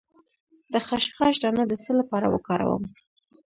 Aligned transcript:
د 0.73 0.75
خشخاش 0.87 1.35
دانه 1.43 1.63
د 1.67 1.73
څه 1.83 1.91
لپاره 1.99 2.27
وکاروم؟ 2.29 2.83